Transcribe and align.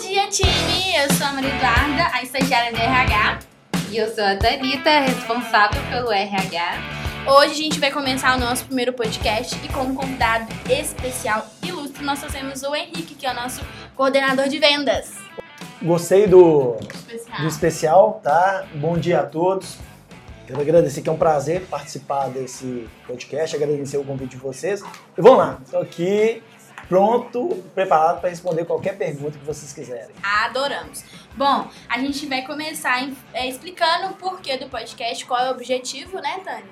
dia, 0.00 0.26
time! 0.28 0.96
Eu 0.96 1.12
sou 1.12 1.26
a 1.26 1.32
Maria 1.34 1.50
Eduarda, 1.54 2.10
a 2.14 2.22
estagiária 2.22 2.72
do 2.72 2.78
RH. 2.78 3.40
E 3.90 3.98
eu 3.98 4.12
sou 4.14 4.24
a 4.24 4.32
Danita, 4.32 5.00
responsável 5.00 5.80
pelo 5.90 6.10
RH. 6.10 6.78
Hoje 7.26 7.50
a 7.50 7.54
gente 7.54 7.78
vai 7.78 7.90
começar 7.92 8.34
o 8.34 8.40
nosso 8.40 8.64
primeiro 8.64 8.94
podcast 8.94 9.54
e 9.62 9.68
como 9.68 9.94
convidado 9.94 10.50
especial 10.70 11.46
ilustre 11.62 12.02
nós 12.02 12.18
trouxemos 12.18 12.62
o 12.62 12.74
Henrique, 12.74 13.14
que 13.14 13.26
é 13.26 13.30
o 13.30 13.34
nosso 13.34 13.60
coordenador 13.94 14.48
de 14.48 14.58
vendas. 14.58 15.16
Gostei 15.82 16.26
do 16.26 16.76
Especial. 16.80 17.38
do 17.38 17.46
especial, 17.46 18.20
tá? 18.22 18.66
Bom 18.76 18.96
dia 18.96 19.20
a 19.20 19.26
todos. 19.26 19.76
Quero 20.46 20.62
agradecer 20.62 21.02
que 21.02 21.10
é 21.10 21.12
um 21.12 21.18
prazer 21.18 21.66
participar 21.66 22.30
desse 22.30 22.88
podcast, 23.06 23.54
agradecer 23.54 23.98
o 23.98 24.04
convite 24.04 24.30
de 24.30 24.38
vocês. 24.38 24.80
E 25.16 25.20
vamos 25.20 25.38
lá, 25.38 25.58
estou 25.62 25.80
aqui 25.80 26.42
pronto, 26.90 27.62
preparado 27.72 28.20
para 28.20 28.30
responder 28.30 28.64
qualquer 28.64 28.98
pergunta 28.98 29.38
que 29.38 29.44
vocês 29.44 29.72
quiserem. 29.72 30.10
Adoramos. 30.20 31.04
Bom, 31.36 31.70
a 31.88 32.00
gente 32.00 32.26
vai 32.26 32.44
começar 32.44 33.08
é, 33.32 33.48
explicando 33.48 34.08
o 34.08 34.14
porquê 34.14 34.56
do 34.56 34.68
podcast, 34.68 35.24
qual 35.24 35.38
é 35.38 35.48
o 35.48 35.52
objetivo, 35.52 36.20
né, 36.20 36.40
Tânia? 36.44 36.66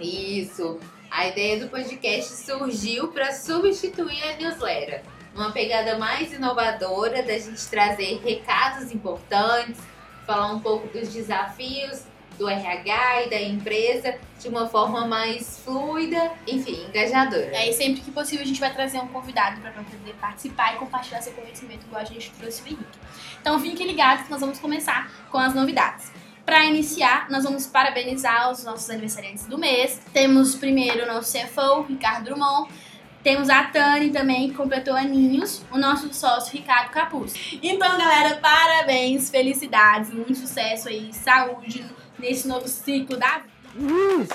Isso. 0.00 0.80
A 1.10 1.26
ideia 1.26 1.60
do 1.60 1.68
podcast 1.68 2.32
surgiu 2.32 3.08
para 3.08 3.30
substituir 3.34 4.22
a 4.22 4.36
newsletter. 4.36 5.02
Uma 5.34 5.52
pegada 5.52 5.98
mais 5.98 6.32
inovadora 6.32 7.22
da 7.22 7.38
gente 7.38 7.68
trazer 7.68 8.22
recados 8.24 8.90
importantes, 8.90 9.78
falar 10.26 10.50
um 10.50 10.60
pouco 10.60 10.88
dos 10.88 11.12
desafios 11.12 12.04
do 12.38 12.48
RH 12.48 13.24
e 13.24 13.30
da 13.30 13.40
empresa 13.40 14.14
de 14.38 14.48
uma 14.48 14.68
forma 14.68 15.06
mais 15.06 15.58
fluida, 15.64 16.32
enfim, 16.46 16.86
engajadora. 16.88 17.50
É, 17.52 17.68
e 17.68 17.72
sempre 17.72 18.00
que 18.00 18.10
possível 18.12 18.44
a 18.44 18.46
gente 18.46 18.60
vai 18.60 18.72
trazer 18.72 18.98
um 19.00 19.08
convidado 19.08 19.60
para 19.60 19.72
poder 19.72 20.14
participar 20.20 20.74
e 20.74 20.78
compartilhar 20.78 21.20
seu 21.20 21.32
conhecimento, 21.32 21.84
igual 21.84 22.00
a 22.00 22.04
gente 22.04 22.30
trouxe 22.30 22.62
o 22.62 22.66
Henrique. 22.66 22.98
Então 23.40 23.58
fiquem 23.58 23.86
ligados 23.86 24.24
que 24.24 24.30
nós 24.30 24.40
vamos 24.40 24.58
começar 24.60 25.10
com 25.30 25.38
as 25.38 25.54
novidades. 25.54 26.12
Para 26.46 26.64
iniciar, 26.64 27.28
nós 27.28 27.44
vamos 27.44 27.66
parabenizar 27.66 28.50
os 28.50 28.64
nossos 28.64 28.88
aniversariantes 28.88 29.46
do 29.46 29.58
mês. 29.58 30.00
Temos 30.14 30.54
primeiro 30.54 31.04
o 31.04 31.06
nosso 31.06 31.36
CFO, 31.36 31.82
Ricardo 31.82 32.24
Drummond. 32.24 32.70
Temos 33.22 33.50
a 33.50 33.64
Tani 33.64 34.10
também, 34.10 34.48
que 34.48 34.54
completou 34.54 34.94
aninhos. 34.94 35.62
O 35.70 35.76
nosso 35.76 36.12
sócio, 36.14 36.52
Ricardo 36.52 36.90
Capuz. 36.90 37.34
Então, 37.62 37.98
galera, 37.98 38.36
parabéns, 38.36 39.28
felicidades, 39.28 40.10
muito 40.10 40.36
sucesso 40.36 40.88
aí, 40.88 41.12
saúde 41.12 41.84
nesse 42.18 42.46
novo 42.48 42.68
ciclo 42.68 43.16
da 43.16 43.40
vida. 43.74 44.26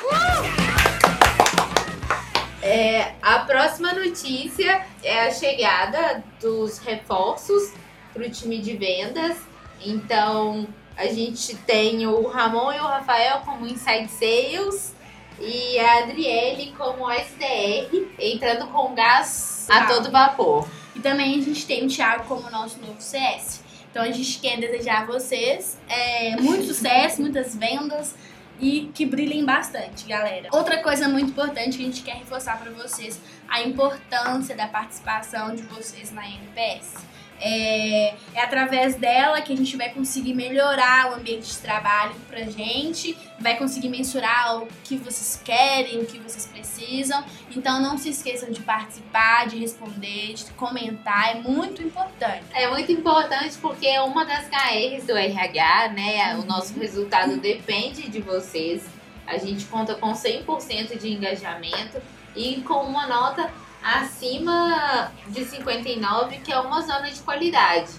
É, 2.62 3.14
a 3.22 3.40
próxima 3.40 3.92
notícia 3.94 4.86
é 5.04 5.28
a 5.28 5.32
chegada 5.32 6.24
dos 6.42 6.78
reforços 6.80 7.74
para 8.14 8.24
o 8.26 8.30
time 8.30 8.60
de 8.60 8.78
vendas. 8.78 9.38
Então, 9.86 10.66
a 10.96 11.06
gente 11.08 11.56
tem 11.58 12.08
o 12.08 12.26
Ramon 12.28 12.72
e 12.72 12.80
o 12.80 12.84
Rafael 12.86 13.40
como 13.40 13.68
Inside 13.68 14.08
Sales 14.10 14.96
e 15.42 15.78
a 15.80 16.04
Adriele 16.04 16.74
como 16.78 17.12
SDR, 17.12 18.08
entrando 18.18 18.68
com 18.68 18.94
gás 18.96 19.68
a 19.70 19.80
Ah. 19.80 19.86
todo 19.88 20.10
vapor. 20.10 20.66
E 20.96 21.00
também 21.00 21.40
a 21.40 21.42
gente 21.42 21.66
tem 21.66 21.86
o 21.86 21.90
Thiago 21.90 22.24
como 22.26 22.50
nosso 22.50 22.80
novo 22.80 23.02
CS. 23.02 23.63
Então 23.94 24.02
a 24.02 24.10
gente 24.10 24.40
quer 24.40 24.60
desejar 24.60 25.04
a 25.04 25.06
vocês 25.06 25.78
é, 25.88 26.36
muito 26.42 26.66
sucesso, 26.66 27.22
muitas 27.22 27.56
vendas 27.56 28.16
e 28.60 28.90
que 28.92 29.06
brilhem 29.06 29.46
bastante, 29.46 30.08
galera. 30.08 30.50
Outra 30.52 30.82
coisa 30.82 31.08
muito 31.08 31.30
importante 31.30 31.78
que 31.78 31.84
a 31.84 31.86
gente 31.86 32.02
quer 32.02 32.16
reforçar 32.16 32.60
para 32.60 32.72
vocês, 32.72 33.22
a 33.48 33.62
importância 33.62 34.56
da 34.56 34.68
participação 34.68 35.56
de 35.56 35.62
vocês 35.64 36.12
na 36.12 36.28
NPS. 36.28 37.14
É, 37.46 38.16
é 38.34 38.42
através 38.42 38.96
dela 38.96 39.42
que 39.42 39.52
a 39.52 39.58
gente 39.58 39.76
vai 39.76 39.90
conseguir 39.90 40.34
melhorar 40.34 41.12
o 41.12 41.16
ambiente 41.16 41.52
de 41.52 41.58
trabalho 41.58 42.16
pra 42.30 42.42
gente, 42.44 43.18
vai 43.38 43.58
conseguir 43.58 43.90
mensurar 43.90 44.64
o 44.64 44.68
que 44.84 44.96
vocês 44.96 45.42
querem, 45.44 46.00
o 46.00 46.06
que 46.06 46.20
vocês 46.20 46.46
precisam. 46.46 47.22
Então 47.54 47.82
não 47.82 47.98
se 47.98 48.10
esqueçam 48.10 48.50
de 48.50 48.62
participar, 48.62 49.48
de 49.48 49.58
responder, 49.58 50.34
de 50.34 50.46
comentar, 50.54 51.36
é 51.36 51.40
muito 51.42 51.84
importante. 51.84 52.46
É 52.54 52.70
muito 52.70 52.92
importante 52.94 53.58
porque 53.58 53.88
é 53.88 54.02
uma 54.02 54.24
das 54.24 54.48
KRs 54.48 55.06
do 55.06 55.18
RH, 55.18 55.90
né? 55.90 56.38
O 56.38 56.46
nosso 56.46 56.80
resultado 56.80 57.36
depende 57.38 58.10
de 58.10 58.22
vocês. 58.22 58.84
A 59.28 59.38
gente 59.38 59.66
conta 59.66 59.96
com 59.96 60.14
100% 60.14 60.98
de 60.98 61.12
engajamento 61.12 62.02
e 62.36 62.62
com 62.62 62.84
uma 62.84 63.08
nota 63.08 63.52
acima 63.84 65.12
de 65.28 65.44
59, 65.46 66.38
que 66.38 66.52
é 66.52 66.60
uma 66.60 66.82
zona 66.82 67.12
de 67.12 67.20
qualidade. 67.22 67.92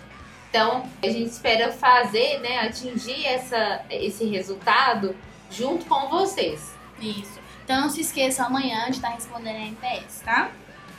Então, 0.49 0.89
a 1.03 1.09
gente 1.09 1.31
espera 1.31 1.73
fazer, 1.73 2.39
né, 2.41 2.61
atingir 2.61 3.27
essa, 3.27 3.83
esse 3.91 4.25
resultado 4.25 5.15
junto 5.51 5.85
com 5.87 6.09
vocês. 6.09 6.75
Isso. 7.01 7.41
Então 7.65 7.81
não 7.81 7.91
se 7.91 8.03
esqueçam 8.03 8.47
amanhã 8.47 8.85
de 8.87 8.97
estar 8.97 9.09
respondendo 9.09 9.57
a 9.57 9.67
NPS, 9.67 10.21
tá? 10.25 10.51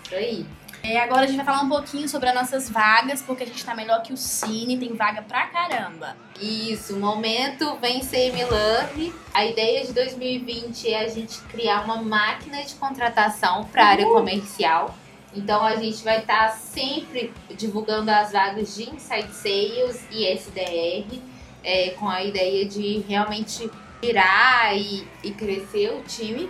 Isso 0.03 0.15
aí. 0.15 0.45
É, 0.87 0.99
agora 0.99 1.23
a 1.23 1.25
gente 1.25 1.37
vai 1.37 1.45
falar 1.45 1.63
um 1.63 1.69
pouquinho 1.69 2.07
sobre 2.07 2.29
as 2.29 2.35
nossas 2.35 2.69
vagas, 2.69 3.19
porque 3.23 3.41
a 3.41 3.47
gente 3.47 3.65
tá 3.65 3.73
melhor 3.73 4.03
que 4.03 4.13
o 4.13 4.17
Cine, 4.17 4.77
tem 4.77 4.93
vaga 4.93 5.23
pra 5.23 5.47
caramba. 5.47 6.15
Isso, 6.39 6.95
momento 6.97 7.75
vencer 7.81 8.31
Milane. 8.31 9.11
A 9.33 9.43
ideia 9.43 9.83
de 9.83 9.93
2020 9.93 10.87
é 10.87 10.99
a 11.03 11.07
gente 11.07 11.39
criar 11.45 11.85
uma 11.85 11.95
máquina 12.03 12.61
de 12.61 12.75
contratação 12.75 13.65
para 13.65 13.83
a 13.83 13.87
área 13.87 14.05
comercial. 14.05 14.95
Então 15.33 15.65
a 15.65 15.75
gente 15.75 16.03
vai 16.03 16.19
estar 16.19 16.51
sempre 16.51 17.33
divulgando 17.57 18.11
as 18.11 18.31
vagas 18.31 18.75
de 18.75 18.83
Inside 18.83 19.33
Sales 19.33 20.05
e 20.11 20.27
SDR, 20.27 21.19
é, 21.63 21.89
com 21.99 22.07
a 22.07 22.23
ideia 22.23 22.63
de 22.63 22.99
realmente 23.09 23.71
virar 23.99 24.77
e, 24.77 25.07
e 25.23 25.31
crescer 25.31 25.93
o 25.93 26.03
time. 26.03 26.47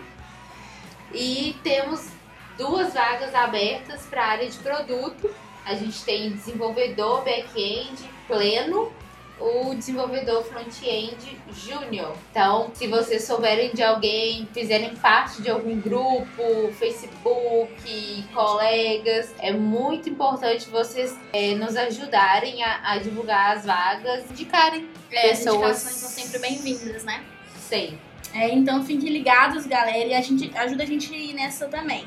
E 1.14 1.56
temos 1.64 2.15
duas 2.58 2.94
vagas 2.94 3.34
abertas 3.34 4.02
para 4.04 4.24
a 4.24 4.28
área 4.28 4.50
de 4.50 4.58
produto. 4.58 5.34
A 5.66 5.74
gente 5.74 6.04
tem 6.04 6.32
desenvolvedor 6.32 7.24
back-end 7.24 8.04
pleno 8.28 8.92
o 9.40 9.76
desenvolvedor 9.76 10.44
front-end 10.44 11.38
júnior. 11.52 12.16
Então, 12.32 12.72
se 12.74 12.88
vocês 12.88 13.24
souberem 13.24 13.72
de 13.74 13.84
alguém, 13.84 14.48
fizerem 14.54 14.96
parte 14.96 15.42
de 15.42 15.50
algum 15.50 15.80
grupo, 15.80 16.72
Facebook, 16.80 18.26
colegas, 18.34 19.34
é 19.40 19.52
muito 19.52 20.10
importante 20.10 20.70
vocês 20.70 21.18
é, 21.34 21.54
nos 21.56 21.76
ajudarem 21.76 22.64
a, 22.64 22.94
a, 22.94 22.98
divulgar 22.98 23.58
as 23.58 23.66
vagas, 23.66 24.30
indicarem 24.32 24.88
É, 25.12 25.30
pessoas. 25.30 25.72
as 25.72 25.94
são 25.94 26.10
sempre 26.10 26.40
bem-vindas, 26.40 27.04
né? 27.04 27.24
Sei. 27.60 27.98
É, 28.34 28.50
então 28.50 28.84
fiquem 28.84 29.10
ligados, 29.10 29.66
galera, 29.66 30.08
e 30.08 30.14
a 30.14 30.22
gente 30.22 30.52
ajuda 30.58 30.84
a 30.84 30.86
gente 30.86 31.34
nessa 31.34 31.68
também. 31.68 32.06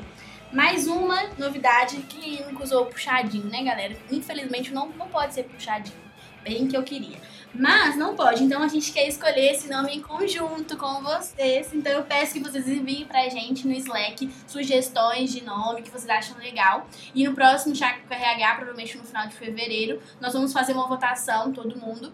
Mais 0.51 0.87
uma 0.87 1.29
novidade 1.37 1.97
que 2.09 2.43
nunca 2.43 2.63
usou 2.63 2.87
puxadinho, 2.87 3.45
né, 3.45 3.63
galera? 3.63 3.95
Infelizmente 4.11 4.73
não, 4.73 4.89
não 4.89 5.07
pode 5.07 5.35
ser 5.35 5.43
puxadinho. 5.43 6.09
Bem 6.43 6.67
que 6.67 6.75
eu 6.75 6.81
queria. 6.81 7.17
Mas 7.53 7.95
não 7.95 8.15
pode, 8.15 8.43
então 8.43 8.61
a 8.61 8.67
gente 8.67 8.91
quer 8.91 9.07
escolher 9.07 9.51
esse 9.51 9.69
nome 9.69 9.95
em 9.95 10.01
conjunto 10.01 10.75
com 10.75 11.03
vocês. 11.03 11.71
Então 11.71 11.91
eu 11.91 12.03
peço 12.03 12.33
que 12.33 12.39
vocês 12.39 12.67
enviem 12.67 13.05
pra 13.05 13.29
gente 13.29 13.67
no 13.67 13.73
Slack 13.73 14.27
sugestões 14.47 15.31
de 15.31 15.43
nome 15.43 15.83
que 15.83 15.91
vocês 15.91 16.09
acham 16.09 16.37
legal. 16.37 16.87
E 17.13 17.27
no 17.27 17.35
próximo 17.35 17.75
Chaco 17.75 17.99
RH, 18.09 18.55
provavelmente 18.55 18.97
no 18.97 19.03
final 19.03 19.27
de 19.27 19.35
fevereiro, 19.35 20.01
nós 20.19 20.33
vamos 20.33 20.51
fazer 20.51 20.73
uma 20.73 20.87
votação, 20.87 21.51
todo 21.51 21.77
mundo, 21.77 22.11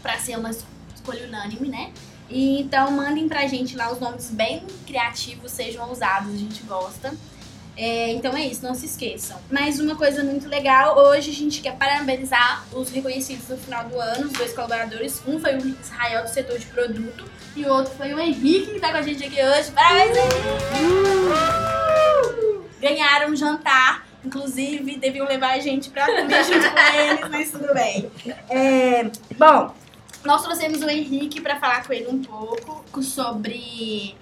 pra 0.00 0.18
ser 0.18 0.38
uma 0.38 0.50
escolha 0.50 1.26
unânime, 1.26 1.68
né? 1.68 1.92
E, 2.28 2.60
então 2.60 2.90
mandem 2.90 3.28
pra 3.28 3.46
gente 3.46 3.76
lá 3.76 3.92
os 3.92 4.00
nomes 4.00 4.30
bem 4.30 4.64
criativos, 4.86 5.52
sejam 5.52 5.88
ousados, 5.88 6.34
a 6.34 6.38
gente 6.38 6.62
gosta. 6.62 7.14
É, 7.76 8.10
então 8.12 8.34
é 8.34 8.46
isso, 8.46 8.64
não 8.64 8.74
se 8.74 8.86
esqueçam. 8.86 9.38
Mais 9.50 9.78
uma 9.78 9.94
coisa 9.96 10.24
muito 10.24 10.48
legal, 10.48 10.96
hoje 10.96 11.30
a 11.30 11.34
gente 11.34 11.60
quer 11.60 11.76
parabenizar 11.76 12.64
os 12.72 12.88
reconhecidos 12.90 13.46
no 13.48 13.58
final 13.58 13.84
do 13.84 14.00
ano, 14.00 14.26
os 14.26 14.32
dois 14.32 14.54
colaboradores. 14.54 15.20
Um 15.26 15.38
foi 15.38 15.56
o 15.56 15.76
Israel 15.80 16.22
do 16.22 16.28
setor 16.30 16.58
de 16.58 16.64
produto 16.66 17.24
e 17.54 17.64
o 17.64 17.68
outro 17.68 17.92
foi 17.94 18.14
o 18.14 18.18
Henrique 18.18 18.72
que 18.72 18.80
tá 18.80 18.90
com 18.90 18.96
a 18.96 19.02
gente 19.02 19.22
aqui 19.22 19.36
hoje. 19.42 19.70
Parabéns, 19.72 20.16
Henrique! 20.16 20.36
Ganharam 22.80 23.30
um 23.30 23.36
jantar, 23.36 24.06
inclusive 24.24 24.96
deviam 24.96 25.26
levar 25.26 25.52
a 25.54 25.58
gente 25.58 25.90
pra 25.90 26.06
comer 26.06 26.44
junto 26.44 26.70
com 26.70 26.78
eles, 26.78 27.28
mas 27.30 27.50
tudo 27.50 27.74
bem. 27.74 28.10
É, 28.48 29.04
bom, 29.36 29.74
nós 30.24 30.42
trouxemos 30.42 30.80
o 30.80 30.88
Henrique 30.88 31.42
para 31.42 31.60
falar 31.60 31.86
com 31.86 31.92
ele 31.92 32.08
um 32.08 32.22
pouco 32.22 33.02
sobre 33.02 34.16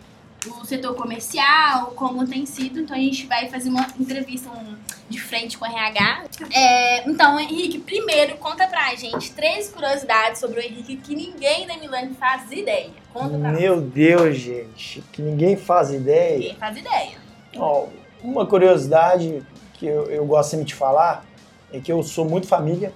o 0.46 0.64
setor 0.64 0.94
comercial, 0.94 1.92
como 1.96 2.26
tem 2.26 2.46
sido. 2.46 2.80
Então 2.80 2.96
a 2.96 3.00
gente 3.00 3.26
vai 3.26 3.48
fazer 3.48 3.68
uma 3.68 3.86
entrevista 3.98 4.50
um, 4.50 4.76
de 5.08 5.20
frente 5.20 5.56
com 5.58 5.64
o 5.64 5.68
RH. 5.68 6.24
É, 6.52 7.08
então, 7.08 7.38
Henrique, 7.38 7.78
primeiro 7.78 8.36
conta 8.36 8.66
pra 8.66 8.94
gente 8.94 9.32
três 9.32 9.70
curiosidades 9.70 10.40
sobre 10.40 10.60
o 10.60 10.62
Henrique 10.62 10.96
que 10.96 11.14
ninguém 11.14 11.66
da 11.66 11.76
Milani 11.76 12.14
faz 12.14 12.50
ideia. 12.50 12.90
Conta 13.12 13.38
pra 13.38 13.52
Meu 13.52 13.80
Deus, 13.80 14.36
gente, 14.36 15.02
que 15.12 15.22
ninguém 15.22 15.56
faz 15.56 15.90
ideia. 15.90 16.38
Ninguém 16.38 16.56
faz 16.56 16.76
ideia. 16.76 17.16
Ó, 17.56 17.86
uma 18.22 18.46
curiosidade 18.46 19.42
que 19.74 19.86
eu, 19.86 20.10
eu 20.10 20.24
gosto 20.24 20.50
sempre 20.50 20.66
de 20.66 20.74
falar 20.74 21.24
é 21.72 21.80
que 21.80 21.92
eu 21.92 22.02
sou 22.02 22.24
muito 22.24 22.46
família. 22.46 22.92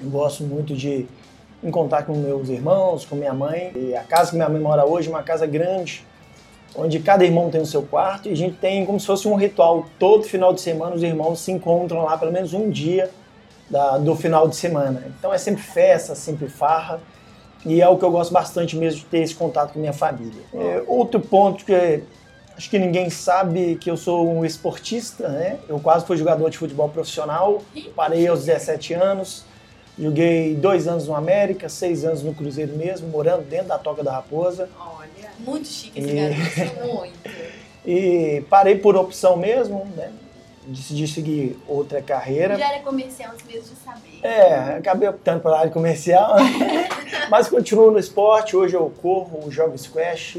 Eu 0.00 0.10
gosto 0.10 0.44
muito 0.44 0.74
de 0.74 1.06
encontrar 1.62 2.04
com 2.04 2.14
meus 2.14 2.48
irmãos, 2.48 3.04
com 3.04 3.16
minha 3.16 3.32
mãe. 3.32 3.72
E 3.74 3.94
a 3.94 4.04
casa 4.04 4.30
que 4.30 4.36
minha 4.36 4.48
mãe 4.48 4.60
mora 4.60 4.84
hoje 4.84 5.08
é 5.08 5.10
uma 5.10 5.22
casa 5.22 5.46
grande, 5.46 6.06
onde 6.76 7.00
cada 7.00 7.24
irmão 7.24 7.50
tem 7.50 7.60
o 7.60 7.66
seu 7.66 7.82
quarto 7.82 8.28
e 8.28 8.32
a 8.32 8.36
gente 8.36 8.56
tem 8.56 8.84
como 8.84 9.00
se 9.00 9.06
fosse 9.06 9.26
um 9.26 9.34
ritual. 9.34 9.86
Todo 9.98 10.24
final 10.24 10.52
de 10.52 10.60
semana 10.60 10.94
os 10.94 11.02
irmãos 11.02 11.40
se 11.40 11.52
encontram 11.52 12.02
lá 12.02 12.16
pelo 12.16 12.32
menos 12.32 12.52
um 12.52 12.70
dia 12.70 13.10
da, 13.70 13.98
do 13.98 14.14
final 14.14 14.48
de 14.48 14.56
semana. 14.56 15.02
Então 15.18 15.32
é 15.32 15.38
sempre 15.38 15.62
festa, 15.62 16.14
sempre 16.14 16.48
farra. 16.48 17.00
E 17.64 17.82
é 17.82 17.88
o 17.88 17.96
que 17.96 18.04
eu 18.04 18.10
gosto 18.10 18.32
bastante 18.32 18.76
mesmo 18.76 19.00
de 19.00 19.06
ter 19.06 19.18
esse 19.18 19.34
contato 19.34 19.72
com 19.72 19.80
minha 19.80 19.92
família. 19.92 20.42
É, 20.54 20.84
outro 20.86 21.18
ponto 21.18 21.64
que 21.64 22.02
acho 22.56 22.70
que 22.70 22.78
ninguém 22.78 23.10
sabe 23.10 23.76
que 23.76 23.90
eu 23.90 23.96
sou 23.96 24.28
um 24.28 24.44
esportista, 24.44 25.28
né? 25.28 25.58
Eu 25.68 25.78
quase 25.80 26.06
fui 26.06 26.16
jogador 26.16 26.48
de 26.48 26.56
futebol 26.56 26.88
profissional, 26.88 27.60
parei 27.94 28.26
aos 28.28 28.44
17 28.44 28.94
anos, 28.94 29.44
joguei 29.98 30.54
dois 30.54 30.86
anos 30.86 31.06
no 31.06 31.14
América, 31.14 31.68
seis 31.68 32.04
anos 32.04 32.22
no 32.22 32.34
Cruzeiro 32.34 32.76
mesmo, 32.76 33.08
morando 33.08 33.42
dentro 33.44 33.68
da 33.68 33.78
Toca 33.78 34.02
da 34.02 34.12
Raposa. 34.12 34.68
Olha, 34.78 35.30
Muito 35.38 35.66
chique 35.68 35.98
esse 36.00 36.10
E- 36.10 36.14
garoto. 36.14 36.86
muito. 36.96 37.30
E 37.84 38.42
parei 38.50 38.76
por 38.76 38.96
opção 38.96 39.36
mesmo, 39.36 39.86
né? 39.96 40.10
Decidi 40.66 41.06
seguir 41.06 41.56
outra 41.68 42.02
carreira. 42.02 42.58
Já 42.58 42.72
era 42.74 42.82
comercial 42.82 43.30
antes 43.32 43.46
mesmo 43.46 43.62
de 43.74 43.80
saber. 43.84 44.18
É, 44.24 44.54
acabei 44.78 45.08
optando 45.08 45.40
pela 45.40 45.60
área 45.60 45.70
comercial, 45.70 46.34
mas 47.30 47.48
continuo 47.48 47.92
no 47.92 47.98
esporte. 48.00 48.56
Hoje 48.56 48.74
eu 48.74 48.92
corro, 49.00 49.48
jogo 49.48 49.78
squash, 49.78 50.38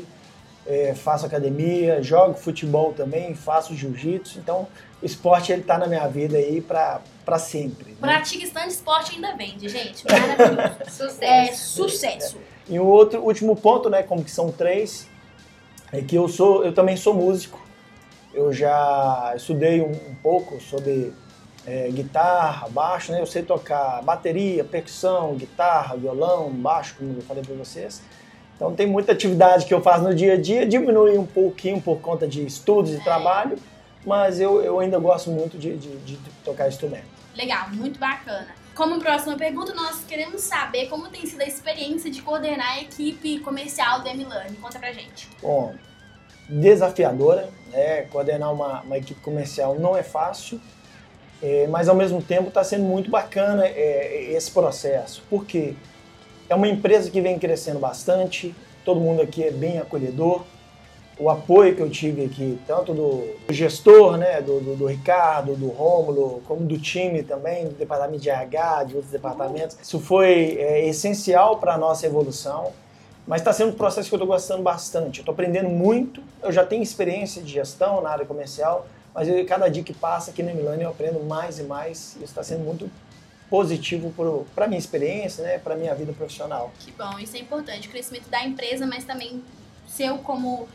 é, 0.67 0.93
faço 0.93 1.25
academia, 1.25 2.03
jogo 2.03 2.33
futebol 2.33 2.93
também, 2.93 3.33
faço 3.33 3.73
jiu-jitsu. 3.73 4.39
Então, 4.39 4.67
o 5.01 5.05
esporte 5.05 5.51
ele 5.51 5.63
tá 5.63 5.77
na 5.77 5.87
minha 5.87 6.07
vida 6.07 6.37
aí 6.37 6.61
pra, 6.61 7.01
pra 7.25 7.39
sempre. 7.39 7.91
né? 7.91 7.97
Pratica 7.99 8.43
stand 8.43 8.67
esporte 8.67 9.15
ainda 9.15 9.35
vende, 9.35 9.69
gente. 9.69 10.03
Maravilhoso. 10.05 10.77
Sucesso. 10.91 11.23
É 11.23 11.45
sucesso. 11.53 12.37
E 12.67 12.79
o 12.79 12.85
outro 12.85 13.21
último 13.21 13.55
ponto, 13.55 13.89
né, 13.89 14.03
como 14.03 14.23
que 14.23 14.31
são 14.31 14.51
três, 14.51 15.07
é 15.91 16.01
que 16.01 16.15
eu 16.15 16.27
sou, 16.27 16.65
eu 16.65 16.73
também 16.73 16.97
sou 16.97 17.13
músico. 17.13 17.65
Eu 18.33 18.51
já 18.51 19.33
estudei 19.35 19.81
um, 19.81 19.91
um 19.91 20.15
pouco 20.21 20.59
sobre 20.59 21.13
é, 21.65 21.89
guitarra, 21.89 22.67
baixo, 22.67 23.11
né? 23.11 23.21
Eu 23.21 23.25
sei 23.25 23.41
tocar 23.41 24.01
bateria, 24.03 24.63
percussão, 24.63 25.35
guitarra, 25.35 25.95
violão, 25.95 26.51
baixo, 26.51 26.95
como 26.97 27.13
eu 27.17 27.21
falei 27.21 27.43
para 27.43 27.55
vocês. 27.55 28.01
Então 28.57 28.73
tem 28.75 28.85
muita 28.87 29.11
atividade 29.13 29.65
que 29.65 29.73
eu 29.73 29.81
faço 29.81 30.03
no 30.03 30.13
dia 30.13 30.33
a 30.33 30.41
dia, 30.41 30.65
diminui 30.65 31.17
um 31.17 31.25
pouquinho 31.25 31.79
por 31.79 31.99
conta 32.01 32.27
de 32.27 32.45
estudos 32.45 32.91
e 32.93 32.99
trabalho, 33.03 33.57
mas 34.05 34.39
eu, 34.41 34.61
eu 34.61 34.79
ainda 34.79 34.97
gosto 34.99 35.29
muito 35.29 35.57
de, 35.57 35.77
de- 35.77 35.97
de 35.99 36.17
tocar 36.43 36.67
instrumento. 36.67 37.05
Legal, 37.35 37.69
muito 37.71 37.99
bacana. 37.99 38.47
Como 38.73 38.99
próxima 38.99 39.35
pergunta, 39.37 39.73
nós 39.75 40.03
queremos 40.07 40.41
saber 40.41 40.87
como 40.87 41.07
tem 41.07 41.25
sido 41.25 41.41
a 41.41 41.45
experiência 41.45 42.09
de 42.11 42.21
coordenar 42.21 42.73
a 42.77 42.81
equipe 42.81 43.39
comercial 43.39 44.01
da 44.03 44.09
Emilane. 44.09 44.55
Conta 44.57 44.79
pra 44.79 44.91
gente. 44.91 45.29
Bom, 45.41 45.73
desafiadora, 46.49 47.49
né? 47.71 48.03
Coordenar 48.03 48.51
uma, 48.53 48.81
uma 48.81 48.97
equipe 48.97 49.19
comercial 49.21 49.75
não 49.79 49.95
é 49.95 50.03
fácil, 50.03 50.59
é, 51.41 51.67
mas 51.67 51.87
ao 51.89 51.95
mesmo 51.95 52.21
tempo 52.21 52.47
está 52.49 52.63
sendo 52.63 52.83
muito 52.83 53.09
bacana 53.11 53.65
é, 53.67 54.31
esse 54.31 54.49
processo. 54.51 55.23
Por 55.29 55.45
quê? 55.45 55.75
É 56.49 56.55
uma 56.55 56.67
empresa 56.67 57.11
que 57.11 57.19
vem 57.19 57.37
crescendo 57.37 57.79
bastante, 57.79 58.55
todo 58.85 59.01
mundo 59.01 59.21
aqui 59.21 59.43
é 59.43 59.51
bem 59.51 59.79
acolhedor. 59.79 60.43
O 61.19 61.29
apoio 61.29 61.75
que 61.75 61.81
eu 61.81 61.89
tive 61.89 62.25
aqui, 62.25 62.59
tanto 62.65 62.93
do 62.93 63.35
gestor, 63.49 64.17
né, 64.17 64.39
do, 64.39 64.59
do, 64.61 64.75
do 64.75 64.85
Ricardo, 64.85 65.55
do 65.55 65.67
Rômulo, 65.67 66.41
como 66.47 66.61
do 66.61 66.77
time 66.77 67.23
também, 67.23 67.65
do 67.65 67.73
departamento 67.73 68.21
de 68.21 68.29
RH, 68.29 68.83
de 68.85 68.95
outros 68.95 69.11
departamentos, 69.11 69.75
isso 69.81 69.99
foi 69.99 70.57
é, 70.59 70.87
essencial 70.87 71.57
para 71.57 71.73
a 71.73 71.77
nossa 71.77 72.05
evolução. 72.05 72.71
Mas 73.25 73.41
está 73.41 73.51
sendo 73.51 73.71
um 73.71 73.75
processo 73.75 74.07
que 74.07 74.15
eu 74.15 74.17
estou 74.17 74.27
gostando 74.27 74.63
bastante. 74.63 75.19
Estou 75.19 75.33
aprendendo 75.33 75.69
muito. 75.69 76.21
Eu 76.41 76.51
já 76.51 76.65
tenho 76.65 76.81
experiência 76.81 77.41
de 77.41 77.51
gestão 77.51 77.99
na 77.99 78.09
área 78.09 78.25
comercial, 78.25 78.87
mas 79.13 79.27
eu, 79.27 79.45
cada 79.45 79.67
dia 79.67 79.83
que 79.83 79.93
passa 79.93 80.31
aqui 80.31 80.41
na 80.41 80.53
Milani 80.53 80.83
eu 80.83 80.89
aprendo 80.91 81.19
mais 81.21 81.59
e 81.59 81.63
mais. 81.63 82.15
Isso 82.15 82.25
está 82.25 82.41
sendo 82.41 82.63
muito 82.63 82.89
positivo 83.49 84.13
para 84.53 84.65
a 84.65 84.67
minha 84.67 84.79
experiência, 84.79 85.43
né, 85.43 85.57
para 85.57 85.73
a 85.73 85.77
minha 85.77 85.93
vida 85.95 86.11
profissional. 86.13 86.71
Que 86.79 86.91
bom, 86.91 87.17
isso 87.19 87.35
é 87.35 87.39
importante. 87.39 87.87
O 87.87 87.91
crescimento 87.91 88.29
da 88.29 88.43
empresa, 88.43 88.85
mas 88.85 89.05
também 89.05 89.43
seu 89.87 90.17
como 90.19 90.67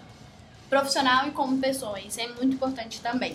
profissional 0.70 1.28
e 1.28 1.30
como 1.32 1.58
pessoa. 1.58 2.00
Isso 2.00 2.20
é 2.20 2.28
muito 2.28 2.54
importante 2.54 3.00
também. 3.00 3.34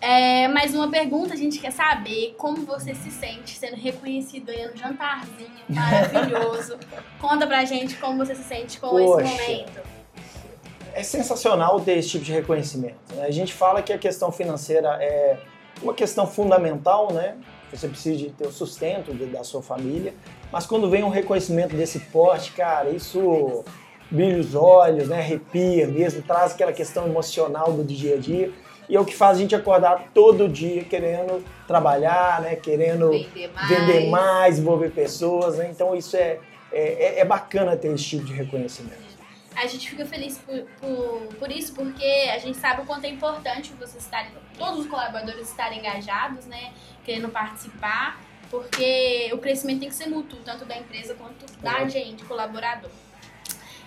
É, 0.00 0.48
mais 0.48 0.74
uma 0.74 0.90
pergunta, 0.90 1.32
a 1.32 1.36
gente 1.36 1.58
quer 1.58 1.70
saber 1.70 2.34
como 2.36 2.66
você 2.66 2.94
se 2.94 3.10
sente 3.10 3.56
sendo 3.56 3.76
reconhecido 3.76 4.46
ganhando 4.46 4.74
um 4.74 4.76
jantarzinho 4.76 5.50
maravilhoso. 5.70 6.76
Conta 7.20 7.46
pra 7.46 7.64
gente 7.64 7.96
como 7.96 8.18
você 8.18 8.34
se 8.34 8.44
sente 8.44 8.78
com 8.78 8.90
Poxa. 8.90 9.24
esse 9.24 9.32
momento. 9.42 9.80
É 10.92 11.02
sensacional 11.02 11.80
ter 11.80 11.98
esse 11.98 12.10
tipo 12.10 12.24
de 12.24 12.32
reconhecimento. 12.32 13.14
né? 13.14 13.24
A 13.24 13.30
gente 13.30 13.52
fala 13.52 13.82
que 13.82 13.92
a 13.92 13.98
questão 13.98 14.30
financeira 14.30 14.98
é 15.00 15.38
uma 15.82 15.94
questão 15.94 16.26
fundamental, 16.26 17.12
né? 17.12 17.36
Você 17.72 17.88
precisa 17.88 18.16
de 18.16 18.30
ter 18.30 18.46
o 18.46 18.52
sustento 18.52 19.12
de- 19.12 19.26
da 19.26 19.42
sua 19.42 19.62
família, 19.62 20.14
mas 20.52 20.64
quando 20.66 20.88
vem 20.88 21.02
um 21.02 21.08
reconhecimento 21.08 21.74
desse 21.74 21.98
porte, 21.98 22.52
cara, 22.52 22.90
isso 22.90 23.64
brilha 24.10 24.38
os 24.38 24.54
olhos, 24.54 25.08
né? 25.08 25.18
Arrepia 25.18 25.86
mesmo, 25.88 26.22
traz 26.22 26.52
aquela 26.52 26.72
questão 26.72 27.06
emocional 27.06 27.72
do 27.72 27.82
dia 27.82 28.14
a 28.14 28.18
dia. 28.18 28.52
E 28.88 28.94
é 28.94 29.00
o 29.00 29.04
que 29.04 29.16
faz 29.16 29.38
a 29.38 29.40
gente 29.40 29.54
acordar 29.56 30.10
todo 30.12 30.46
dia 30.48 30.84
querendo 30.84 31.42
trabalhar, 31.66 32.42
né? 32.42 32.54
Querendo 32.54 33.10
Vender 33.10 33.50
mais. 33.54 33.68
vender 33.68 34.10
mais, 34.10 34.58
envolver 34.58 34.90
pessoas, 34.90 35.56
né? 35.56 35.68
Então 35.70 35.96
isso 35.96 36.16
é, 36.16 36.38
é, 36.70 37.20
é 37.20 37.24
bacana 37.24 37.76
ter 37.76 37.88
esse 37.88 38.04
tipo 38.04 38.24
de 38.24 38.34
reconhecimento. 38.34 39.13
A 39.56 39.66
gente 39.66 39.88
fica 39.88 40.04
feliz 40.04 40.38
por, 40.38 40.64
por, 40.80 41.36
por 41.38 41.50
isso, 41.50 41.74
porque 41.74 42.30
a 42.32 42.38
gente 42.38 42.58
sabe 42.58 42.82
o 42.82 42.86
quanto 42.86 43.04
é 43.04 43.08
importante 43.08 43.72
vocês 43.74 44.02
estarem, 44.04 44.32
todos 44.58 44.80
os 44.80 44.86
colaboradores 44.86 45.48
estarem 45.48 45.78
engajados, 45.78 46.44
né? 46.46 46.72
Querendo 47.04 47.28
participar, 47.28 48.20
porque 48.50 49.30
o 49.32 49.38
crescimento 49.38 49.80
tem 49.80 49.88
que 49.88 49.94
ser 49.94 50.06
mútuo, 50.06 50.38
tanto 50.44 50.64
da 50.64 50.76
empresa 50.76 51.14
quanto 51.14 51.46
da 51.60 51.88
gente, 51.88 52.24
colaborador. 52.24 52.90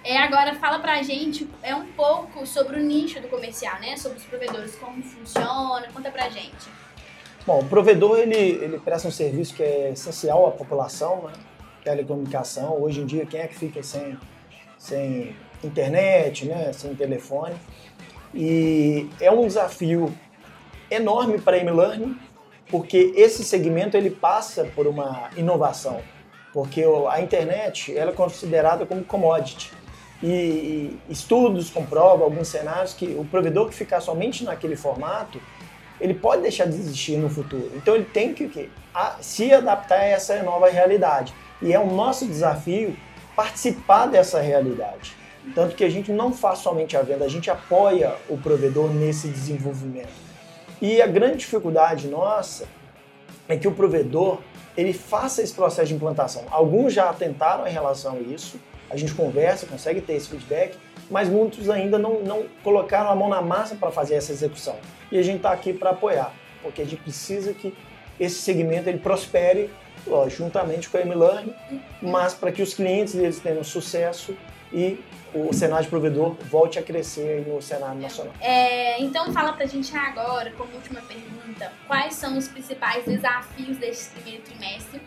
É, 0.04 0.18
agora 0.20 0.56
fala 0.56 0.80
pra 0.80 1.02
gente 1.04 1.50
é 1.62 1.76
um 1.76 1.86
pouco 1.88 2.46
sobre 2.46 2.80
o 2.80 2.80
nicho 2.80 3.20
do 3.20 3.28
comercial, 3.28 3.80
né? 3.80 3.98
Sobre 3.98 4.18
os 4.18 4.24
provedores, 4.24 4.76
como 4.76 5.04
funciona, 5.04 5.88
conta 5.94 6.10
pra 6.10 6.30
gente. 6.30 6.70
Bom, 7.46 7.60
o 7.60 7.66
provedor 7.66 8.18
ele, 8.20 8.36
ele 8.36 8.80
presta 8.80 9.08
um 9.08 9.12
serviço 9.12 9.54
que 9.54 9.64
é 9.64 9.92
essencial 9.92 10.48
à 10.48 10.52
população, 10.52 11.24
né? 11.24 11.34
Telecomunicação. 11.84 12.82
Hoje 12.82 13.02
em 13.02 13.06
dia, 13.06 13.26
quem 13.26 13.40
é 13.42 13.48
que 13.48 13.56
fica 13.56 13.84
sem, 13.84 14.18
sem 14.78 15.36
internet, 15.64 16.46
né? 16.46 16.72
Sem 16.74 16.96
telefone? 16.96 17.56
E 18.34 19.10
é 19.20 19.32
um 19.32 19.48
desafio 19.48 20.14
enorme 20.90 21.40
para 21.40 21.58
a 21.58 21.60
M-Learning, 21.60 22.18
porque 22.70 23.14
esse 23.16 23.44
segmento 23.44 23.96
ele 23.96 24.10
passa 24.10 24.66
por 24.76 24.88
uma 24.88 25.30
inovação, 25.36 26.02
porque 26.54 26.84
a 27.10 27.22
internet 27.22 27.98
ela 27.98 28.12
é 28.12 28.14
considerada 28.14 28.86
como 28.86 29.04
commodity. 29.04 29.72
E, 30.22 30.98
estudos 31.10 31.70
comprovam 31.70 32.24
alguns 32.24 32.48
cenários 32.48 32.94
que 32.94 33.16
o 33.18 33.24
provedor 33.26 33.70
que 33.70 33.76
ficar 33.76 34.02
somente 34.02 34.44
naquele 34.44 34.76
formato 34.76 35.40
ele 36.00 36.14
pode 36.14 36.42
deixar 36.42 36.66
de 36.66 36.76
existir 36.76 37.18
no 37.18 37.30
futuro. 37.30 37.72
Então 37.76 37.96
ele 37.96 38.06
tem 38.06 38.34
que 38.34 38.70
se 39.20 39.52
adaptar 39.52 40.00
a 40.00 40.06
essa 40.06 40.42
nova 40.44 40.70
realidade. 40.70 41.34
E 41.62 41.74
é 41.74 41.80
o 41.80 41.88
nosso 41.88 42.26
desafio 42.26 42.96
participar 43.36 44.08
dessa 44.08 44.40
realidade. 44.40 45.16
Tanto 45.54 45.76
que 45.76 45.84
a 45.84 45.90
gente 45.90 46.12
não 46.12 46.34
faz 46.34 46.60
somente 46.60 46.96
a 46.96 47.02
venda, 47.02 47.26
a 47.26 47.30
gente 47.30 47.50
apoia 47.50 48.16
o 48.30 48.38
provedor 48.38 48.90
nesse 48.92 49.28
desenvolvimento. 49.28 50.28
E 50.82 51.02
a 51.02 51.08
grande 51.08 51.38
dificuldade 51.38 52.08
nossa 52.08 52.66
é 53.48 53.58
que 53.58 53.68
o 53.68 53.72
provedor 53.72 54.40
ele 54.76 54.94
faça 54.94 55.42
esse 55.42 55.54
processo 55.54 55.88
de 55.88 55.96
implantação. 55.96 56.44
Alguns 56.52 56.94
já 56.94 57.12
tentaram 57.12 57.68
em 57.68 57.72
relação 57.72 58.16
a 58.16 58.20
isso, 58.20 58.60
a 58.90 58.96
gente 58.96 59.14
conversa, 59.14 59.66
consegue 59.66 60.02
ter 60.02 60.14
esse 60.14 60.30
feedback, 60.30 60.78
mas 61.10 61.28
muitos 61.28 61.70
ainda 61.70 61.98
não, 61.98 62.22
não 62.22 62.46
colocaram 62.64 63.10
a 63.10 63.16
mão 63.16 63.28
na 63.28 63.42
massa 63.42 63.76
para 63.76 63.90
fazer 63.90 64.16
essa 64.16 64.32
execução. 64.32 64.76
E 65.12 65.18
a 65.18 65.24
gente 65.24 65.38
está 65.38 65.52
aqui 65.52 65.74
para 65.74 65.90
apoiar, 65.90 66.32
porque 66.62 66.82
a 66.82 66.86
gente 66.86 67.02
precisa 67.02 67.54
que 67.54 67.74
esse 68.20 68.36
segmento 68.36 68.88
ele 68.88 69.00
prospere, 69.00 69.70
lógico, 70.06 70.44
juntamente 70.44 70.90
com 70.90 70.98
a 70.98 71.02
M-Learning, 71.02 71.54
mas 72.02 72.34
para 72.34 72.52
que 72.52 72.62
os 72.62 72.74
clientes 72.74 73.14
deles 73.14 73.40
tenham 73.40 73.64
sucesso 73.64 74.36
e 74.72 75.00
o 75.34 75.54
cenário 75.54 75.84
de 75.84 75.90
provedor 75.90 76.36
volte 76.50 76.80
a 76.80 76.84
crescer 76.84 77.46
no 77.48 77.62
cenário 77.62 78.00
nacional. 78.00 78.34
É, 78.42 79.00
então 79.02 79.32
fala 79.34 79.54
pra 79.54 79.66
gente 79.66 79.96
agora, 79.96 80.52
como 80.58 80.74
última 80.74 81.02
pergunta, 81.02 81.72
quais 81.88 82.16
são 82.16 82.38
os 82.38 82.48
principais 82.48 83.06
desafios 83.06 83.78
deste 83.78 84.10
primeiro 84.12 84.44
trimestre 84.44 85.02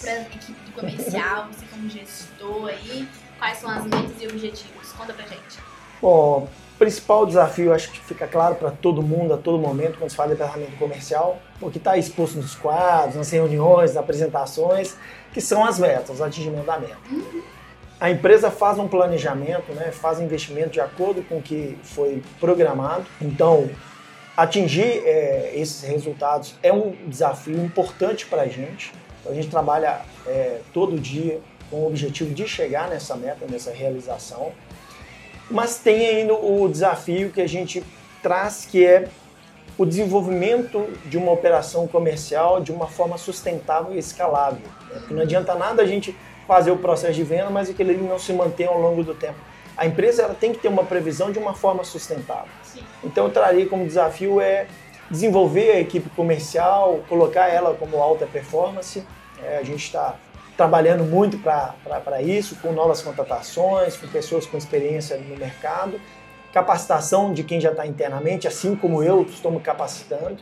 para 0.00 0.12
a 0.12 0.20
equipe 0.22 0.60
do 0.64 0.72
comercial, 0.72 1.46
você 1.46 1.64
como 1.70 1.88
gestor 1.88 2.68
aí, 2.68 3.08
quais 3.38 3.58
são 3.58 3.70
as 3.70 3.84
metas 3.84 4.20
e 4.20 4.26
objetivos? 4.26 4.92
Conta 4.92 5.12
pra 5.12 5.24
gente. 5.26 5.58
Bom, 6.00 6.48
principal 6.78 7.24
desafio, 7.24 7.72
acho 7.72 7.92
que 7.92 8.00
fica 8.00 8.26
claro 8.26 8.56
para 8.56 8.72
todo 8.72 9.02
mundo, 9.02 9.34
a 9.34 9.36
todo 9.36 9.56
momento, 9.56 9.98
quando 9.98 10.10
se 10.10 10.16
fala 10.16 10.30
de 10.30 10.34
departamento 10.34 10.76
comercial, 10.76 11.40
porque 11.60 11.78
está 11.78 11.96
exposto 11.96 12.38
nos 12.38 12.56
quadros, 12.56 13.14
nas 13.14 13.30
reuniões, 13.30 13.94
nas 13.94 14.02
apresentações, 14.02 14.96
que 15.32 15.40
são 15.40 15.64
as 15.64 15.78
metas, 15.78 16.18
o 16.18 16.24
atingimento 16.24 16.66
da 16.66 16.78
meta. 16.80 16.98
A 18.02 18.10
empresa 18.10 18.50
faz 18.50 18.80
um 18.80 18.88
planejamento, 18.88 19.72
né, 19.74 19.92
faz 19.92 20.18
investimento 20.18 20.70
de 20.70 20.80
acordo 20.80 21.22
com 21.22 21.36
o 21.36 21.40
que 21.40 21.78
foi 21.84 22.20
programado. 22.40 23.06
Então, 23.20 23.70
atingir 24.36 25.04
é, 25.06 25.52
esses 25.54 25.84
resultados 25.84 26.56
é 26.64 26.72
um 26.72 26.96
desafio 27.06 27.64
importante 27.64 28.26
para 28.26 28.42
a 28.42 28.48
gente. 28.48 28.92
Então, 29.20 29.30
a 29.30 29.34
gente 29.36 29.48
trabalha 29.48 30.00
é, 30.26 30.58
todo 30.74 30.98
dia 30.98 31.38
com 31.70 31.76
o 31.76 31.86
objetivo 31.86 32.34
de 32.34 32.48
chegar 32.48 32.88
nessa 32.90 33.14
meta, 33.14 33.46
nessa 33.48 33.70
realização. 33.70 34.50
Mas 35.48 35.78
tem 35.78 36.04
ainda 36.04 36.34
o 36.34 36.68
desafio 36.68 37.30
que 37.30 37.40
a 37.40 37.48
gente 37.48 37.84
traz, 38.20 38.66
que 38.68 38.84
é 38.84 39.08
o 39.78 39.86
desenvolvimento 39.86 40.92
de 41.06 41.16
uma 41.16 41.30
operação 41.30 41.86
comercial 41.86 42.60
de 42.60 42.72
uma 42.72 42.88
forma 42.88 43.16
sustentável 43.16 43.94
e 43.94 43.98
escalável. 43.98 44.66
Né? 44.90 44.98
Porque 44.98 45.14
não 45.14 45.22
adianta 45.22 45.54
nada 45.54 45.82
a 45.82 45.86
gente 45.86 46.16
fazer 46.46 46.70
o 46.70 46.76
processo 46.76 47.14
de 47.14 47.22
venda, 47.22 47.50
mas 47.50 47.70
aquele 47.70 47.96
não 47.96 48.18
se 48.18 48.32
mantém 48.32 48.66
ao 48.66 48.80
longo 48.80 49.02
do 49.02 49.14
tempo. 49.14 49.38
A 49.76 49.86
empresa 49.86 50.22
ela 50.22 50.34
tem 50.34 50.52
que 50.52 50.58
ter 50.58 50.68
uma 50.68 50.84
previsão 50.84 51.32
de 51.32 51.38
uma 51.38 51.54
forma 51.54 51.82
sustentável. 51.84 52.50
Sim. 52.62 52.82
Então 53.02 53.24
eu 53.24 53.30
traria 53.30 53.66
como 53.66 53.86
desafio 53.86 54.40
é 54.40 54.66
desenvolver 55.10 55.72
a 55.72 55.80
equipe 55.80 56.08
comercial, 56.10 57.00
colocar 57.08 57.48
ela 57.48 57.74
como 57.74 57.98
alta 57.98 58.26
performance. 58.26 59.04
É, 59.42 59.58
a 59.58 59.62
gente 59.62 59.84
está 59.84 60.16
trabalhando 60.56 61.04
muito 61.04 61.38
para 61.38 62.22
isso, 62.22 62.56
com 62.56 62.72
novas 62.72 63.02
contratações, 63.02 63.96
com 63.96 64.06
pessoas 64.08 64.46
com 64.46 64.56
experiência 64.56 65.16
no 65.16 65.36
mercado, 65.36 66.00
capacitação 66.52 67.32
de 67.32 67.42
quem 67.42 67.60
já 67.60 67.70
está 67.70 67.86
internamente, 67.86 68.46
assim 68.46 68.76
como 68.76 69.02
eu 69.02 69.22
estou 69.22 69.50
me 69.50 69.60
capacitando. 69.60 70.38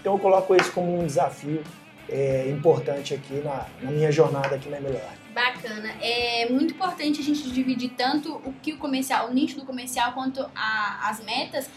Então 0.00 0.14
eu 0.14 0.18
coloco 0.18 0.54
isso 0.54 0.70
como 0.72 1.00
um 1.00 1.06
desafio 1.06 1.62
é, 2.08 2.48
importante 2.48 3.14
aqui 3.14 3.40
na, 3.42 3.66
na, 3.80 3.90
minha 3.90 4.12
jornada 4.12 4.54
aqui 4.54 4.68
na 4.68 4.80
Melhor. 4.80 5.00
Bacana. 5.34 5.90
É 6.00 6.48
muito 6.48 6.74
importante 6.74 7.20
a 7.20 7.24
gente 7.24 7.50
dividir 7.50 7.90
tanto 7.90 8.34
o 8.44 8.54
que 8.62 8.72
o 8.72 8.78
comercial, 8.78 9.28
o 9.28 9.34
nicho 9.34 9.56
do 9.56 9.66
comercial, 9.66 10.12
quanto 10.12 10.48
a, 10.54 11.10
as 11.10 11.22
metas, 11.24 11.68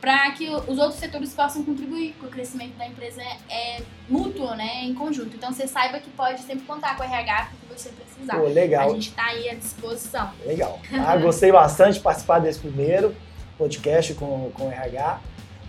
para 0.00 0.30
que 0.32 0.48
os 0.50 0.78
outros 0.78 0.96
setores 1.00 1.32
possam 1.32 1.64
contribuir 1.64 2.14
com 2.20 2.26
o 2.26 2.30
crescimento 2.30 2.76
da 2.76 2.86
empresa 2.86 3.22
é, 3.48 3.82
mútuo, 4.08 4.54
né, 4.54 4.82
em 4.84 4.94
conjunto. 4.94 5.34
Então 5.34 5.52
você 5.52 5.66
saiba 5.66 5.98
que 5.98 6.10
pode 6.10 6.42
sempre 6.42 6.66
contar 6.66 6.96
com 6.96 7.02
o 7.02 7.06
RH 7.06 7.48
que 7.50 7.74
você 7.74 7.88
precisar. 7.88 8.36
Pô, 8.36 8.46
legal. 8.46 8.90
A 8.90 8.92
gente 8.92 9.08
está 9.08 9.24
aí 9.24 9.48
à 9.48 9.54
disposição. 9.54 10.30
Legal. 10.44 10.78
Ah, 10.92 11.16
gostei 11.16 11.50
bastante 11.50 11.94
de 11.94 12.00
participar 12.00 12.38
desse 12.40 12.60
primeiro 12.60 13.14
podcast 13.56 14.12
com, 14.14 14.50
com 14.52 14.68
o 14.68 14.70
RH. 14.70 15.20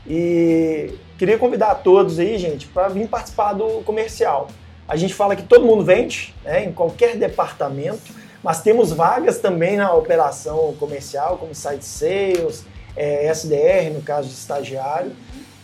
E 0.05 0.93
queria 1.17 1.37
convidar 1.37 1.71
a 1.71 1.75
todos 1.75 2.19
aí, 2.19 2.37
gente, 2.37 2.67
para 2.67 2.87
vir 2.89 3.07
participar 3.07 3.53
do 3.53 3.81
comercial. 3.83 4.49
A 4.87 4.95
gente 4.95 5.13
fala 5.13 5.35
que 5.35 5.43
todo 5.43 5.65
mundo 5.65 5.83
vende, 5.83 6.33
né, 6.43 6.63
em 6.63 6.71
qualquer 6.71 7.17
departamento, 7.17 8.13
mas 8.41 8.61
temos 8.61 8.93
vagas 8.93 9.39
também 9.39 9.75
na 9.75 9.93
operação 9.93 10.73
comercial, 10.79 11.37
como 11.37 11.53
site 11.53 11.83
sales, 11.83 12.65
é, 12.95 13.27
SDR, 13.27 13.91
no 13.93 14.01
caso 14.01 14.29
de 14.29 14.33
estagiário. 14.33 15.11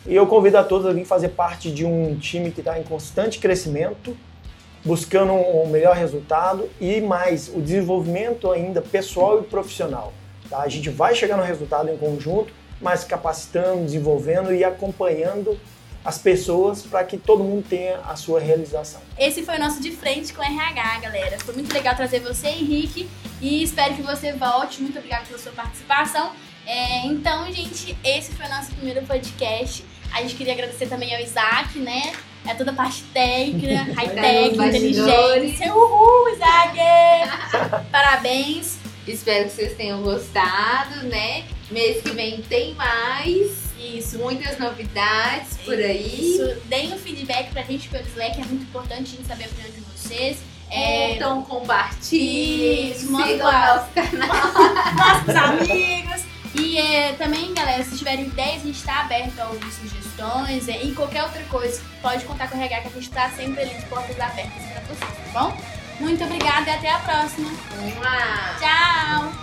E 0.06 0.14
eu 0.14 0.28
convido 0.28 0.58
a 0.58 0.64
todos 0.64 0.86
a 0.86 0.92
vir 0.92 1.06
fazer 1.06 1.30
parte 1.30 1.72
de 1.72 1.86
um 1.86 2.18
time 2.18 2.52
que 2.52 2.60
está 2.60 2.78
em 2.78 2.84
constante 2.84 3.40
crescimento, 3.40 4.18
buscando 4.84 5.32
um 5.32 5.68
melhor 5.68 5.96
resultado 5.96 6.70
e 6.82 7.00
mais 7.00 7.48
o 7.48 7.62
desenvolvimento 7.62 8.52
ainda 8.52 8.82
pessoal 8.82 9.40
e 9.40 9.44
profissional. 9.44 10.12
Tá? 10.50 10.60
A 10.60 10.68
gente 10.68 10.90
vai 10.90 11.16
chegar 11.16 11.38
no 11.38 11.44
resultado 11.44 11.90
em 11.90 11.96
conjunto, 11.96 12.54
mas 12.82 13.06
capacitando, 13.06 13.86
desenvolvendo 13.86 14.54
e 14.54 14.62
acompanhando 14.66 15.58
as 16.04 16.18
pessoas 16.18 16.82
para 16.82 17.04
que 17.04 17.18
todo 17.18 17.44
mundo 17.44 17.66
tenha 17.68 18.00
a 18.00 18.16
sua 18.16 18.40
realização. 18.40 19.02
Esse 19.18 19.44
foi 19.44 19.56
o 19.56 19.60
nosso 19.60 19.82
de 19.82 19.92
frente 19.92 20.34
com 20.34 20.42
o 20.42 20.46
RH, 20.46 21.00
galera. 21.00 21.40
Foi 21.40 21.54
muito 21.54 21.74
legal 21.74 21.96
trazer 21.96 22.20
você, 22.20 22.48
Henrique, 22.48 23.10
e 23.42 23.64
espero 23.64 23.96
que 23.96 24.02
você 24.02 24.34
volte. 24.34 24.82
Muito 24.82 24.98
obrigada 24.98 25.26
pela 25.26 25.40
sua 25.40 25.54
participação. 25.54 26.32
É, 26.66 27.06
então, 27.08 27.52
gente, 27.52 27.98
esse 28.04 28.34
foi 28.34 28.46
o 28.46 28.50
nosso 28.50 28.72
primeiro 28.74 29.06
podcast. 29.06 29.84
A 30.14 30.22
gente 30.22 30.36
queria 30.36 30.54
agradecer 30.54 30.88
também 30.88 31.14
ao 31.16 31.22
Isaac, 31.22 31.80
né? 31.80 32.14
É 32.46 32.54
toda 32.54 32.72
a 32.72 32.74
parte 32.74 33.04
técnica, 33.14 33.84
high-tech, 33.96 34.56
inteligência. 34.56 35.74
Uhul, 35.74 36.30
Isaac! 36.34 36.78
Parabéns! 37.92 38.78
Espero 39.08 39.46
que 39.46 39.56
vocês 39.56 39.76
tenham 39.76 40.02
gostado, 40.02 41.08
né? 41.08 41.46
Mês 41.70 42.02
que 42.02 42.12
vem 42.12 42.42
tem 42.42 42.74
mais. 42.76 43.63
Isso. 43.84 44.18
Muitas 44.18 44.58
novidades 44.58 45.58
por 45.66 45.76
aí. 45.76 46.36
Isso. 46.36 46.62
Deem 46.66 46.94
um 46.94 46.98
feedback 46.98 47.52
pra 47.52 47.64
gente 47.64 47.90
pelo 47.90 48.08
Slack, 48.08 48.42
é 48.42 48.46
muito 48.46 48.64
importante 48.64 49.14
a 49.14 49.18
gente 49.18 49.28
saber 49.28 49.46
a 49.46 49.48
opinião 49.48 49.72
de 49.72 49.82
vocês. 49.82 50.38
É... 50.70 51.16
Então 51.16 51.44
compartilhem, 51.44 52.94
sigam 52.96 53.20
o 53.20 53.52
nosso 53.52 53.90
canal. 53.94 54.30
Nossos 54.96 55.36
amigos. 55.36 56.34
E 56.56 56.78
é, 56.78 57.14
também, 57.14 57.54
galera, 57.54 57.84
se 57.84 57.98
tiverem 57.98 58.26
ideias, 58.26 58.62
a 58.62 58.66
gente 58.66 58.78
está 58.78 59.02
aberto 59.02 59.40
a 59.40 59.48
ouvir 59.48 59.72
sugestões 59.72 60.68
é, 60.68 60.84
e 60.84 60.94
qualquer 60.94 61.24
outra 61.24 61.44
coisa, 61.46 61.82
pode 62.02 62.24
contar 62.26 62.48
com 62.48 62.58
o 62.58 62.62
RH 62.62 62.82
que 62.82 62.88
a 62.88 62.92
gente 62.92 63.10
está 63.10 63.30
sempre 63.32 63.62
ali 63.62 63.74
de 63.74 63.86
portas 63.88 64.20
abertas 64.20 64.64
para 64.72 64.82
vocês, 64.82 65.34
tá 65.34 65.40
bom? 65.40 65.58
Muito 66.00 66.24
obrigada 66.24 66.70
e 66.70 66.74
até 66.74 66.92
a 66.92 67.00
próxima. 67.00 67.50
Vamos 67.76 67.98
lá. 67.98 68.56
Tchau! 68.60 69.43